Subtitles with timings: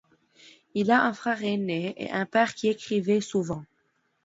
[0.73, 3.63] Il a un frère aîné, et un père qui écrivait souvent.